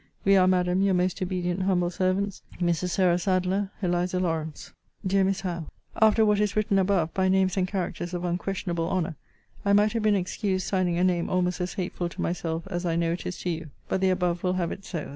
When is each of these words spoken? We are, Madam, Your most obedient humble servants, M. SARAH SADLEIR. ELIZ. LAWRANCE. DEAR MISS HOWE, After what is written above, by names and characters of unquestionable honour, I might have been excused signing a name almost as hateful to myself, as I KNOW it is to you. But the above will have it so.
We 0.25 0.35
are, 0.35 0.47
Madam, 0.47 0.81
Your 0.81 0.95
most 0.95 1.21
obedient 1.21 1.61
humble 1.61 1.91
servants, 1.91 2.41
M. 2.59 2.73
SARAH 2.73 3.19
SADLEIR. 3.19 3.69
ELIZ. 3.83 4.15
LAWRANCE. 4.15 4.73
DEAR 5.05 5.23
MISS 5.23 5.41
HOWE, 5.41 5.67
After 6.01 6.25
what 6.25 6.39
is 6.39 6.55
written 6.55 6.79
above, 6.79 7.13
by 7.13 7.29
names 7.29 7.55
and 7.55 7.67
characters 7.67 8.15
of 8.15 8.23
unquestionable 8.25 8.89
honour, 8.89 9.15
I 9.63 9.73
might 9.73 9.93
have 9.93 10.01
been 10.01 10.15
excused 10.15 10.65
signing 10.65 10.97
a 10.97 11.03
name 11.03 11.29
almost 11.29 11.61
as 11.61 11.75
hateful 11.75 12.09
to 12.09 12.19
myself, 12.21 12.63
as 12.65 12.83
I 12.83 12.95
KNOW 12.95 13.11
it 13.11 13.25
is 13.27 13.37
to 13.41 13.51
you. 13.51 13.69
But 13.87 14.01
the 14.01 14.09
above 14.09 14.41
will 14.41 14.53
have 14.53 14.71
it 14.71 14.85
so. 14.85 15.09